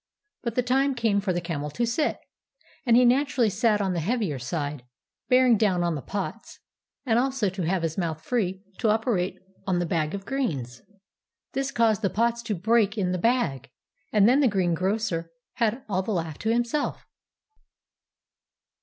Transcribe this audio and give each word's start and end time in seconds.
But 0.41 0.55
the 0.55 0.63
time 0.63 0.95
came 0.95 1.21
for 1.21 1.31
the 1.31 1.39
camel 1.39 1.69
to 1.69 1.85
sit, 1.85 2.17
and 2.87 2.97
he 2.97 3.05
naturally 3.05 3.51
sat 3.51 3.81
on 3.81 3.93
the 3.93 3.99
heavier 3.99 4.39
side, 4.39 4.83
bearing 5.29 5.57
down 5.57 5.83
on 5.83 5.93
the 5.93 6.01
pots, 6.01 6.57
and 7.05 7.19
also 7.19 7.49
to 7.49 7.61
have 7.67 7.83
his 7.83 7.99
mouth 7.99 8.19
free 8.19 8.63
to 8.79 8.89
operate 8.89 9.37
on 9.67 9.77
the 9.77 9.85
bag 9.85 10.15
of 10.15 10.25
greens. 10.25 10.81
This 11.53 11.69
caused 11.69 12.01
the 12.01 12.09
pots 12.09 12.41
to 12.41 12.55
break 12.55 12.97
in 12.97 13.11
the 13.11 13.19
bag, 13.19 13.69
and 14.11 14.27
then 14.27 14.39
the 14.39 14.47
greengrocer 14.47 15.29
had 15.57 15.83
all 15.87 16.01
the 16.01 16.13
laugh 16.13 16.39
to 16.39 16.49
himself. 16.49 17.05